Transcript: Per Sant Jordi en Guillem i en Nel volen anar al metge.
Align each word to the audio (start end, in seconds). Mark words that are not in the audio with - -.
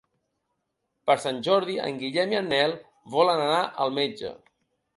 Per 1.09 1.15
Sant 1.25 1.41
Jordi 1.49 1.75
en 1.89 2.01
Guillem 2.01 2.35
i 2.35 2.39
en 2.39 2.51
Nel 2.55 2.75
volen 3.19 3.45
anar 3.47 3.63
al 3.87 3.97
metge. 4.03 4.37